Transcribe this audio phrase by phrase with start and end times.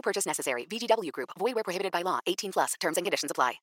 [0.00, 0.66] No purchase necessary.
[0.66, 1.30] VGW Group.
[1.38, 2.20] Void where prohibited by law.
[2.26, 2.74] 18 plus.
[2.80, 3.60] Terms and conditions apply.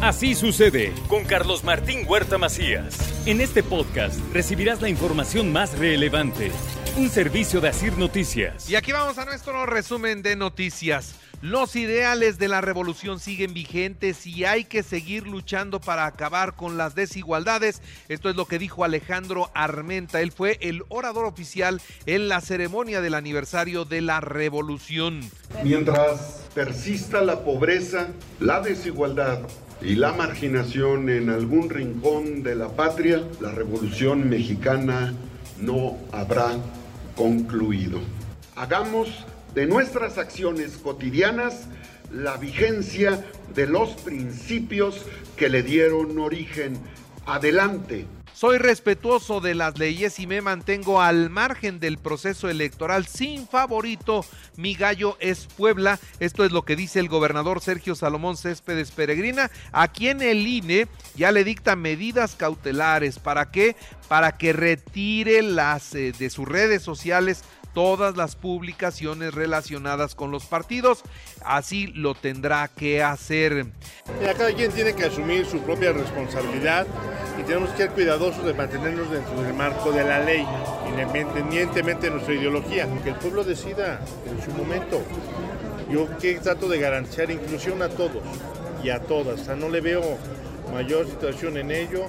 [0.00, 2.98] Así sucede con Carlos Martín Huerta Macías.
[3.24, 6.50] En este podcast recibirás la información más relevante.
[6.96, 8.68] Un servicio de Asir Noticias.
[8.68, 11.14] Y aquí vamos a nuestro resumen de noticias.
[11.42, 16.78] Los ideales de la revolución siguen vigentes y hay que seguir luchando para acabar con
[16.78, 17.82] las desigualdades.
[18.08, 20.20] Esto es lo que dijo Alejandro Armenta.
[20.20, 25.18] Él fue el orador oficial en la ceremonia del aniversario de la revolución.
[25.64, 28.06] Mientras persista la pobreza,
[28.38, 29.40] la desigualdad
[29.80, 35.12] y la marginación en algún rincón de la patria, la revolución mexicana
[35.58, 36.52] no habrá
[37.16, 37.98] concluido.
[38.54, 41.66] Hagamos de nuestras acciones cotidianas
[42.10, 45.02] la vigencia de los principios
[45.36, 46.78] que le dieron origen.
[47.24, 48.06] Adelante.
[48.34, 54.24] Soy respetuoso de las leyes y me mantengo al margen del proceso electoral sin favorito.
[54.56, 56.00] Mi gallo es Puebla.
[56.18, 60.88] Esto es lo que dice el gobernador Sergio Salomón Céspedes Peregrina, a quien el INE
[61.14, 63.18] ya le dicta medidas cautelares.
[63.18, 63.76] ¿Para qué?
[64.08, 67.44] Para que retire las eh, de sus redes sociales
[67.74, 71.02] todas las publicaciones relacionadas con los partidos.
[71.44, 73.66] Así lo tendrá que hacer.
[74.20, 76.86] Cada quien tiene que asumir su propia responsabilidad
[77.38, 80.46] y tenemos que ser cuidadosos de mantenernos dentro del marco de la ley,
[80.88, 85.02] independientemente de nuestra ideología, que el pueblo decida en su momento.
[85.90, 88.22] Yo que trato de garantizar inclusión a todos
[88.82, 90.18] y a todas, o sea, no le veo
[90.72, 92.06] mayor situación en ello.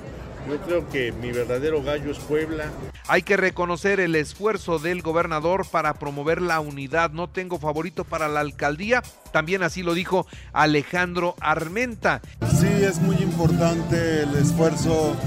[0.48, 2.66] Yo creo que mi verdadero gallo es Puebla.
[3.08, 7.12] Hay que reconocer el esfuerzo del gobernador para promover la unidad.
[7.12, 9.04] No tengo favorito para la alcaldía.
[9.34, 12.22] También así lo dijo Alejandro Armenta.
[12.60, 15.18] Sí, es muy importante el esfuerzo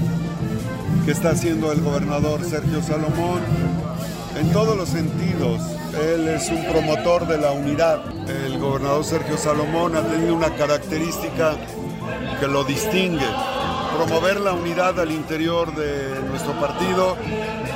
[1.05, 3.41] que está haciendo el gobernador Sergio Salomón
[4.39, 5.61] en todos los sentidos.
[6.01, 8.01] Él es un promotor de la unidad.
[8.27, 11.55] El gobernador Sergio Salomón ha tenido una característica
[12.39, 13.27] que lo distingue
[13.97, 17.17] promover la unidad al interior de nuestro partido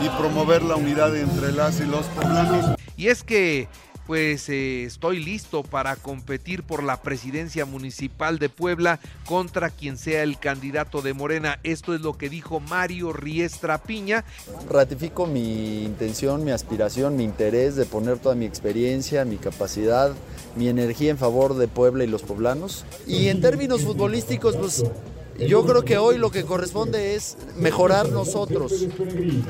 [0.03, 2.77] y promover la unidad entre las y los poblanos.
[2.97, 3.67] Y es que
[4.07, 10.23] pues eh, estoy listo para competir por la presidencia municipal de Puebla contra quien sea
[10.23, 11.59] el candidato de Morena.
[11.63, 14.25] Esto es lo que dijo Mario Riestra Piña.
[14.69, 20.11] Ratifico mi intención, mi aspiración, mi interés de poner toda mi experiencia, mi capacidad,
[20.57, 22.83] mi energía en favor de Puebla y los poblanos.
[23.07, 24.83] Y en términos futbolísticos, pues
[25.47, 28.87] yo creo que hoy lo que corresponde es mejorar nosotros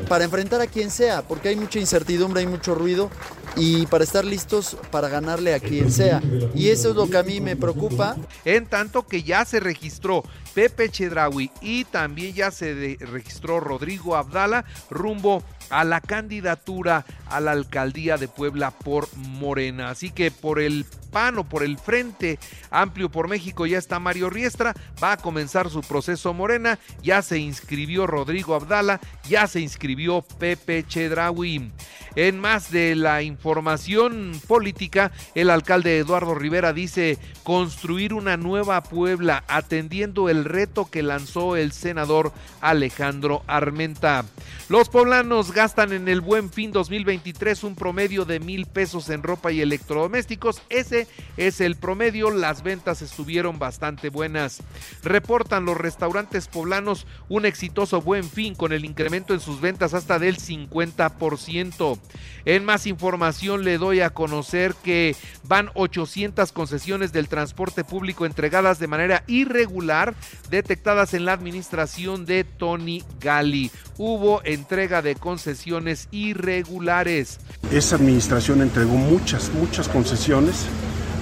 [0.07, 3.09] para enfrentar a quien sea, porque hay mucha incertidumbre, hay mucho ruido
[3.55, 6.21] y para estar listos para ganarle a quien sea.
[6.55, 8.15] Y eso es lo que a mí me preocupa.
[8.45, 14.65] En tanto que ya se registró Pepe Chedraui y también ya se registró Rodrigo Abdala
[14.89, 19.89] rumbo a la candidatura a la alcaldía de Puebla por Morena.
[19.89, 22.39] Así que por el PAN o por el Frente
[22.69, 24.73] Amplio por México ya está Mario Riestra,
[25.03, 30.85] va a comenzar su proceso Morena, ya se inscribió Rodrigo Abdala, ya se inscribió Pepe
[30.87, 31.71] Chedraui.
[32.15, 39.45] En más de la información política, el alcalde Eduardo Rivera dice construir una nueva Puebla
[39.47, 44.25] atendiendo el reto que lanzó el senador Alejandro Armenta.
[44.67, 49.51] Los poblanos gastan en el Buen Fin 2023 un promedio de mil pesos en ropa
[49.51, 50.61] y electrodomésticos.
[50.69, 51.07] Ese
[51.37, 52.31] es el promedio.
[52.31, 54.63] Las ventas estuvieron bastante buenas.
[55.03, 60.19] Reportan los restaurantes poblanos un exitoso Buen Fin con el incremento en sus ventas hasta
[60.19, 62.00] del 50%.
[62.45, 68.79] En más información le doy a conocer que van 800 concesiones del transporte público entregadas
[68.79, 70.15] de manera irregular
[70.49, 73.71] detectadas en la administración de Tony Gali.
[73.97, 77.39] Hubo entrega de concesiones irregulares.
[77.71, 80.65] Esa administración entregó muchas, muchas concesiones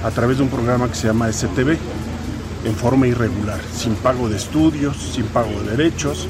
[0.03, 1.77] a través de un programa que se llama STB
[2.65, 6.27] en forma irregular, sin pago de estudios, sin pago de derechos.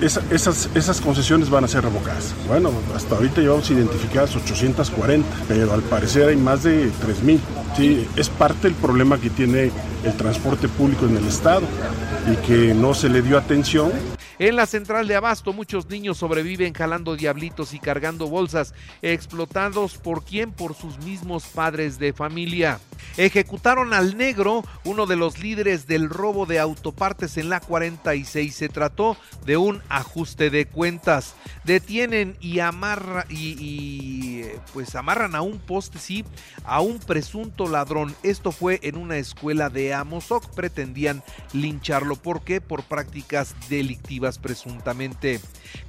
[0.00, 2.34] esas, esas concesiones van a ser revocadas.
[2.46, 7.38] Bueno, hasta ahorita llevamos identificadas 840, pero al parecer hay más de 3.000.
[7.76, 9.70] Sí, es parte del problema que tiene
[10.04, 11.62] el transporte público en el Estado
[12.30, 13.92] y que no se le dio atención
[14.38, 18.72] En la central de Abasto, muchos niños sobreviven jalando diablitos y cargando bolsas,
[19.02, 20.52] explotados por quién?
[20.52, 22.78] Por sus mismos padres de familia.
[23.18, 28.54] Ejecutaron al negro, uno de los líderes del robo de autopartes en la 46.
[28.54, 31.34] Se trató de un ajuste de cuentas.
[31.64, 36.24] Detienen y amarra y, pues amarran a un poste, sí,
[36.62, 38.14] a un presunto ladrón.
[38.22, 40.54] Esto fue en una escuela de Amozoc.
[40.54, 42.14] Pretendían lincharlo.
[42.14, 42.60] ¿Por qué?
[42.60, 45.40] Por prácticas delictivas presuntamente.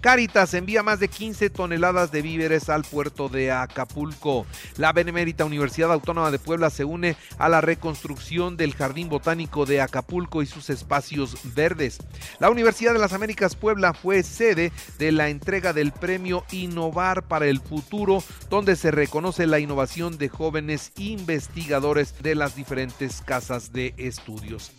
[0.02, 4.48] Caritas envía más de 15 toneladas de víveres al puerto de Acapulco.
[4.78, 9.82] La Benemérita Universidad Autónoma de Puebla se une a la reconstrucción del Jardín Botánico de
[9.82, 12.00] Acapulco y sus espacios verdes.
[12.40, 17.48] La Universidad de las Américas Puebla fue sede de la entrega del premio Innovar para
[17.48, 23.94] el Futuro, donde se reconoce la innovación de jóvenes investigadores de las diferentes casas de
[23.98, 24.72] estudios.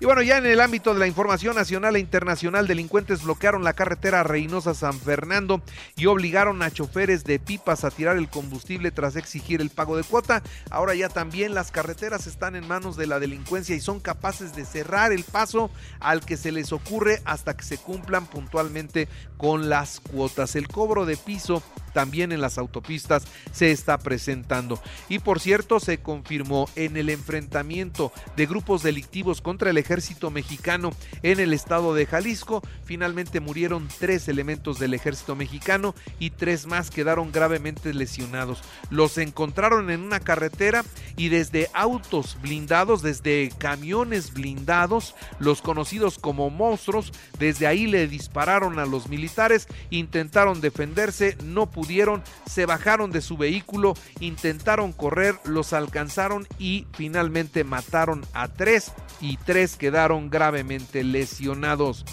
[0.00, 3.72] Y bueno, ya en el ámbito de la información nacional e internacional, delincuentes bloquearon la
[3.72, 5.62] carretera Reynosa San Fernando
[5.96, 10.04] y obligaron a choferes de pipas a tirar el combustible tras exigir el pago de
[10.04, 10.42] cuota.
[10.70, 14.64] Ahora ya también las carreteras están en manos de la delincuencia y son capaces de
[14.64, 15.70] cerrar el paso
[16.00, 20.54] al que se les ocurre hasta que se cumplan puntualmente con las cuotas.
[20.56, 21.62] El cobro de piso
[21.92, 24.80] también en las autopistas se está presentando.
[25.08, 30.90] Y por cierto, se confirmó en el enfrentamiento de grupos delictivos contra el ejército mexicano
[31.22, 36.90] en el estado de Jalisco, finalmente murieron tres elementos del ejército mexicano y tres más
[36.90, 38.62] quedaron gravemente lesionados.
[38.90, 40.84] Los encontraron en una carretera
[41.16, 41.28] y
[41.72, 49.08] autos blindados, desde camiones blindados, los conocidos como monstruos, desde ahí le dispararon a los
[49.08, 56.86] militares, intentaron defenderse, no pudieron, se bajaron de su vehículo, intentaron correr, los alcanzaron y
[56.92, 62.04] finalmente mataron a tres y tres quedaron gravemente lesionados.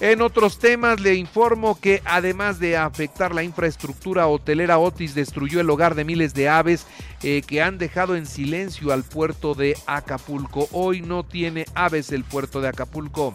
[0.00, 5.70] En otros temas le informo que además de afectar la infraestructura hotelera, Otis destruyó el
[5.70, 6.86] hogar de miles de aves
[7.26, 10.68] eh, que han dejado en silencio al puerto de Acapulco.
[10.72, 13.34] Hoy no tiene aves el puerto de Acapulco.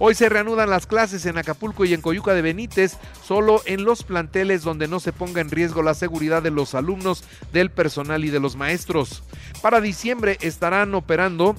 [0.00, 4.02] Hoy se reanudan las clases en Acapulco y en Coyuca de Benítez, solo en los
[4.02, 8.30] planteles donde no se ponga en riesgo la seguridad de los alumnos, del personal y
[8.30, 9.22] de los maestros.
[9.62, 11.54] Para diciembre estarán operando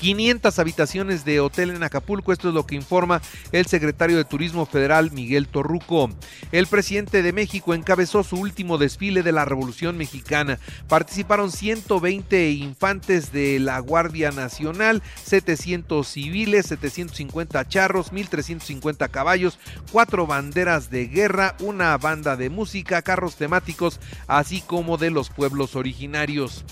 [0.00, 2.32] 500 habitaciones de hotel en Acapulco.
[2.32, 3.20] Esto es lo que informa
[3.52, 6.08] el secretario de Turismo Federal, Miguel Torruco.
[6.52, 10.58] El presidente de México encabezó su último desfile de la Revolución Mexicana.
[10.88, 19.58] Participaron 120 infantes de la Guardia Nacional, 700 civiles, 750 charros, 1350 caballos,
[19.92, 25.76] cuatro banderas de guerra, una banda de música, carros temáticos, así como de los pueblos
[25.76, 26.64] originarios.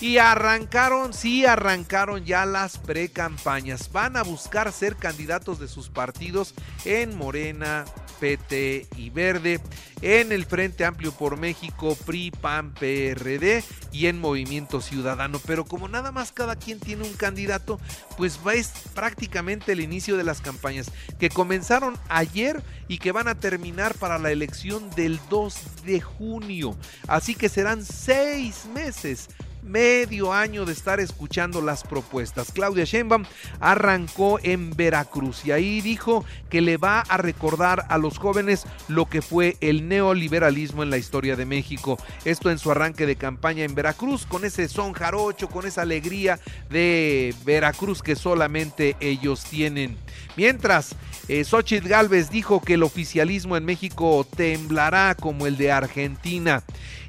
[0.00, 3.90] Y arrancaron, sí, arrancaron ya las precampañas.
[3.92, 6.54] Van a buscar ser candidatos de sus partidos
[6.84, 7.86] en Morena,
[8.20, 9.60] PT y Verde,
[10.02, 15.40] en el Frente Amplio por México, PRI, PAN, PRD y en Movimiento Ciudadano.
[15.46, 17.80] Pero como nada más cada quien tiene un candidato,
[18.18, 23.34] pues es prácticamente el inicio de las campañas que comenzaron ayer y que van a
[23.34, 26.76] terminar para la elección del 2 de junio.
[27.06, 29.28] Así que serán seis meses
[29.66, 32.52] medio año de estar escuchando las propuestas.
[32.52, 33.24] Claudia Sheinbaum
[33.60, 39.06] arrancó en Veracruz y ahí dijo que le va a recordar a los jóvenes lo
[39.06, 41.98] que fue el neoliberalismo en la historia de México.
[42.24, 46.38] Esto en su arranque de campaña en Veracruz, con ese son jarocho, con esa alegría
[46.70, 49.96] de Veracruz que solamente ellos tienen.
[50.36, 50.94] Mientras,
[51.28, 56.62] eh, Xochitl Galvez dijo que el oficialismo en México temblará como el de Argentina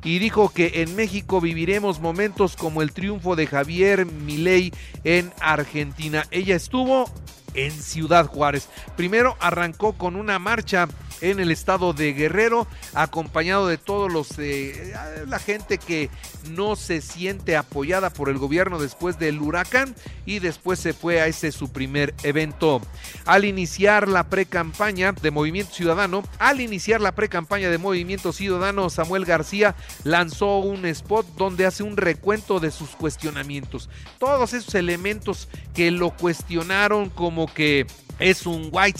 [0.03, 4.71] y dijo que en México viviremos momentos como el triunfo de Javier Milei
[5.03, 6.25] en Argentina.
[6.31, 7.11] Ella estuvo
[7.53, 8.69] en Ciudad Juárez.
[8.95, 10.87] Primero arrancó con una marcha
[11.21, 14.93] en el estado de Guerrero, acompañado de todos los eh,
[15.27, 16.09] la gente que
[16.49, 19.95] no se siente apoyada por el gobierno después del huracán
[20.25, 22.81] y después se fue a ese su primer evento.
[23.25, 29.25] Al iniciar la pre-campaña de Movimiento Ciudadano, al iniciar la pre-campaña de Movimiento Ciudadano, Samuel
[29.25, 33.89] García lanzó un spot donde hace un recuento de sus cuestionamientos.
[34.19, 37.87] Todos esos elementos que lo cuestionaron como que
[38.19, 38.97] es un white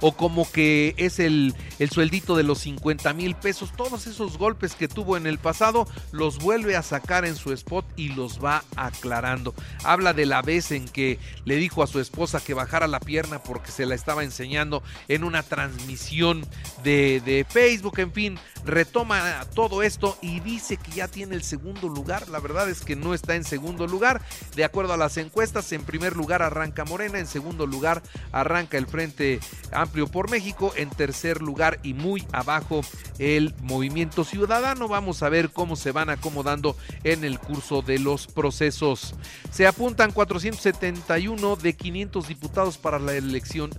[0.00, 3.72] o como que es el, el sueldito de los 50 mil pesos.
[3.76, 7.84] Todos esos golpes que tuvo en el pasado los vuelve a sacar en su spot
[7.96, 9.54] y los va aclarando.
[9.84, 13.42] Habla de la vez en que le dijo a su esposa que bajara la pierna
[13.42, 16.46] porque se la estaba enseñando en una transmisión
[16.82, 17.98] de, de Facebook.
[17.98, 22.28] En fin, retoma todo esto y dice que ya tiene el segundo lugar.
[22.28, 24.20] La verdad es que no está en segundo lugar.
[24.56, 28.78] De acuerdo a las encuestas, en primer lugar arranca Morena, en segundo lugar arranca arranca
[28.78, 29.40] el Frente
[29.72, 30.72] Amplio por México.
[30.76, 32.80] En tercer lugar y muy abajo
[33.18, 34.88] el Movimiento Ciudadano.
[34.88, 39.14] Vamos a ver cómo se van acomodando en el curso de los procesos.
[39.50, 43.70] Se apuntan 471 de 500 diputados para la elección.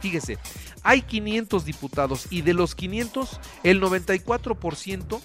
[0.00, 0.38] Fíjese,
[0.82, 5.20] hay 500 diputados y de los 500, el 94%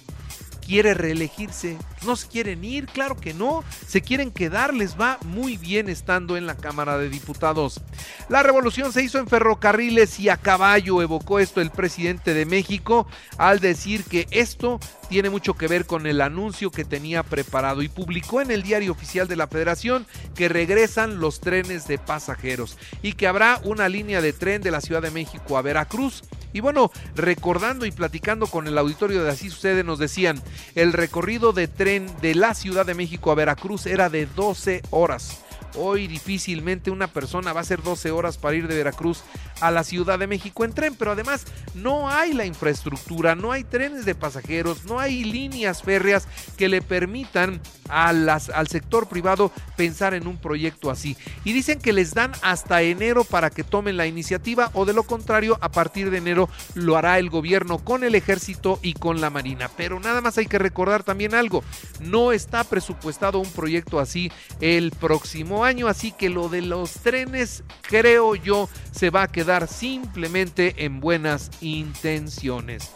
[0.60, 1.76] quiere reelegirse.
[2.04, 3.64] No se quieren ir, claro que no.
[3.86, 7.80] Se quieren quedar, les va muy bien estando en la Cámara de Diputados.
[8.28, 13.06] La revolución se hizo en ferrocarriles y a caballo, evocó esto el presidente de México
[13.36, 17.88] al decir que esto tiene mucho que ver con el anuncio que tenía preparado y
[17.88, 23.14] publicó en el diario oficial de la federación que regresan los trenes de pasajeros y
[23.14, 26.90] que habrá una línea de tren de la Ciudad de México a Veracruz y bueno,
[27.14, 30.42] recordando y platicando con el auditorio de Así Sucede, nos decían,
[30.74, 35.42] el recorrido de tren de la Ciudad de México a Veracruz era de 12 horas.
[35.76, 39.22] Hoy difícilmente una persona va a hacer 12 horas para ir de Veracruz
[39.60, 43.62] a la Ciudad de México en tren, pero además no hay la infraestructura, no hay
[43.62, 46.26] trenes de pasajeros, no hay líneas férreas
[46.56, 51.16] que le permitan al sector privado pensar en un proyecto así.
[51.44, 55.02] Y dicen que les dan hasta enero para que tomen la iniciativa o de lo
[55.02, 59.30] contrario, a partir de enero lo hará el gobierno con el ejército y con la
[59.30, 59.70] marina.
[59.76, 61.62] Pero nada más hay que recordar también algo,
[62.00, 64.30] no está presupuestado un proyecto así
[64.60, 69.68] el próximo año, así que lo de los trenes creo yo se va a quedar
[69.68, 72.90] simplemente en buenas intenciones.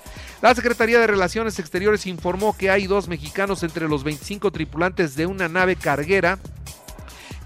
[0.44, 5.24] La Secretaría de Relaciones Exteriores informó que hay dos mexicanos entre los 25 tripulantes de
[5.24, 6.38] una nave carguera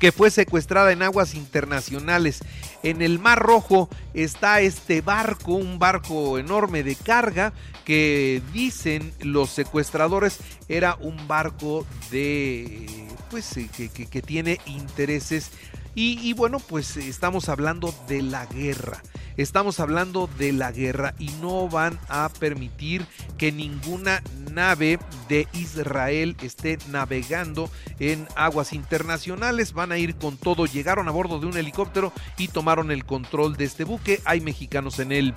[0.00, 2.40] que fue secuestrada en aguas internacionales.
[2.83, 7.52] En el Mar Rojo está este barco, un barco enorme de carga
[7.85, 10.38] que dicen los secuestradores
[10.69, 15.52] era un barco de pues que, que, que tiene intereses
[16.00, 19.02] y, bueno, pues estamos hablando de la guerra.
[19.38, 23.07] Estamos hablando de la guerra y no van a permitir
[23.38, 29.75] que ninguna nave de Israel esté navegando en aguas internacionales.
[29.75, 30.66] Van a ir con todo.
[30.66, 34.21] Llegaron a bordo de un helicóptero y tomaron el control de este buque.
[34.25, 35.35] Hay mexicanos en él.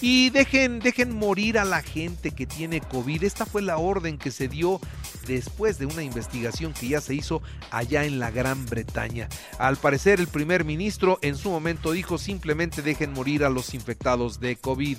[0.00, 3.22] Y dejen, dejen morir a la gente que tiene COVID.
[3.22, 4.80] Esta fue la orden que se dio
[5.28, 9.28] después de una investigación que ya se hizo allá en la Gran Bretaña.
[9.58, 14.40] Al parecer el primer ministro en su momento dijo simplemente dejen morir a los infectados
[14.40, 14.98] de COVID.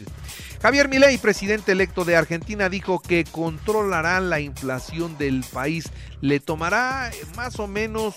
[0.62, 5.86] Javier Milei, presidente electo de Argentina, dijo que controlará la inflación del país.
[6.22, 8.16] Le tomará más o menos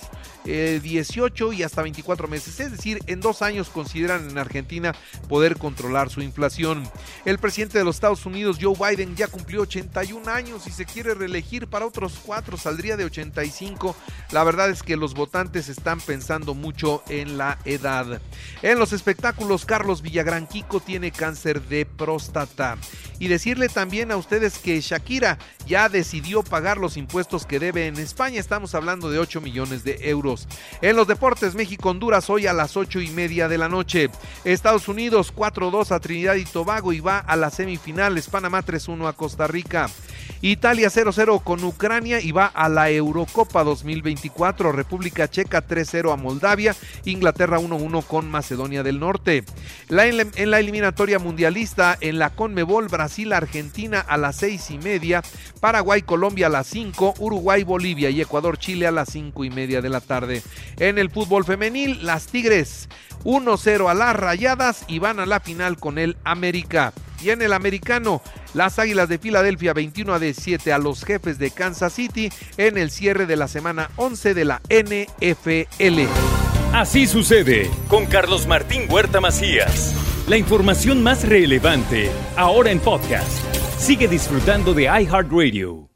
[0.50, 2.58] eh, 18 y hasta 24 meses.
[2.58, 4.94] Es decir, en dos años consideran en Argentina
[5.28, 6.88] poder controlar su inflación.
[7.26, 11.14] El presidente de los Estados Unidos, Joe Biden, ya cumplió 81 años y se quiere
[11.14, 13.94] reelegir para otros cuatro, saldría de 85.
[14.32, 18.20] La verdad es que los votantes están pensando mucho en la edad.
[18.62, 22.78] En los espectáculos, Carlos Villagrán Kiko tiene cáncer de próstata.
[23.18, 27.96] Y decirle también a ustedes que Shakira ya decidió pagar los impuestos que debe en
[27.96, 28.38] España.
[28.38, 30.37] Estamos hablando de 8 millones de euros.
[30.82, 34.10] En los deportes, México-Honduras hoy a las 8 y media de la noche.
[34.44, 38.28] Estados Unidos 4-2 a Trinidad y Tobago y va a las semifinales.
[38.28, 39.88] Panamá 3-1 a Costa Rica.
[40.40, 44.70] Italia 0-0 con Ucrania y va a la Eurocopa 2024.
[44.70, 46.76] República Checa 3-0 a Moldavia.
[47.04, 49.44] Inglaterra 1-1 con Macedonia del Norte.
[49.88, 55.22] La, en la eliminatoria mundialista en la Conmebol Brasil-Argentina a las 6 y media.
[55.60, 57.14] Paraguay-Colombia a las 5.
[57.18, 60.42] Uruguay-Bolivia y Ecuador-Chile a las 5 y media de la tarde.
[60.78, 62.88] En el fútbol femenil, las Tigres
[63.24, 66.92] 1-0 a las Rayadas y van a la final con el América.
[67.20, 68.22] Y en el americano,
[68.54, 72.90] las Águilas de Filadelfia 21 a 17 a los jefes de Kansas City en el
[72.90, 76.08] cierre de la semana 11 de la NFL.
[76.72, 79.94] Así sucede con Carlos Martín Huerta Macías.
[80.28, 83.42] La información más relevante ahora en podcast.
[83.78, 85.88] Sigue disfrutando de iHeartRadio.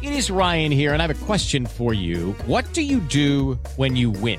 [0.00, 2.36] It is Ryan here and I have a question for you.
[2.46, 4.38] What do you do when you win?